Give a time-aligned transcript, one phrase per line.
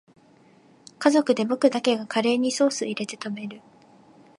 [0.97, 3.61] 家族で僕だけがカレーにソースいれて食べる